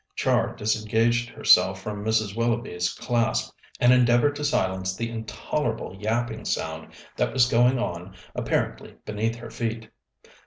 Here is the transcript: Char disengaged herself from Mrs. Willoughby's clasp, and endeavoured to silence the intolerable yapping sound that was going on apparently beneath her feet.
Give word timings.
Char 0.15 0.55
disengaged 0.55 1.29
herself 1.29 1.79
from 1.83 2.03
Mrs. 2.03 2.35
Willoughby's 2.35 2.91
clasp, 2.91 3.53
and 3.79 3.93
endeavoured 3.93 4.35
to 4.37 4.43
silence 4.43 4.95
the 4.95 5.11
intolerable 5.11 5.95
yapping 5.95 6.43
sound 6.43 6.87
that 7.17 7.31
was 7.31 7.45
going 7.45 7.77
on 7.77 8.15
apparently 8.33 8.95
beneath 9.05 9.35
her 9.35 9.51
feet. 9.51 9.91